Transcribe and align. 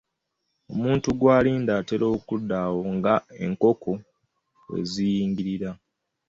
Omuntu 0.71 1.07
gw'alinda 1.19 1.71
atera 1.81 2.05
kudda 2.27 2.55
awo 2.65 2.81
ng'enkoko 2.95 3.91
we 4.69 4.79
ziyingirira. 4.91 5.69